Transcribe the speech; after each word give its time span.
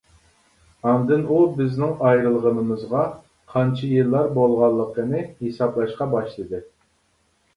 ئاندىن 0.91 1.25
ئۇ 1.31 1.35
بىزنىڭ 1.57 1.91
ئايرىلغىنىمىزغا 2.07 3.03
قانچە 3.55 3.91
يىللار 3.91 4.31
بولغانلىقىنى 4.39 5.21
ھېسابلاشقا 5.43 6.09
باشلىدى. 6.17 6.63